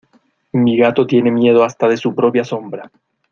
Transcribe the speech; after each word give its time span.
Mi 0.53 0.77
gato 0.77 1.05
tiene 1.05 1.29
miedo 1.29 1.63
hasta 1.63 1.87
de 1.87 1.95
su 1.95 2.15
propia 2.15 2.43
sombra. 2.43 2.89